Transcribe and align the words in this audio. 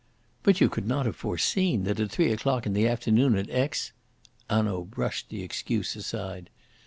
"But 0.41 0.59
you 0.59 0.67
could 0.67 0.87
not 0.87 1.05
have 1.05 1.15
foreseen 1.15 1.83
that 1.83 1.99
at 1.99 2.09
three 2.09 2.31
o'clock 2.31 2.65
in 2.65 2.73
the 2.73 2.87
afternoon 2.87 3.35
at 3.35 3.51
Aix" 3.51 3.91
Hanaud 4.49 4.85
brushed 4.85 5.29
the 5.29 5.43
excuse 5.43 5.95
aside. 5.95 6.49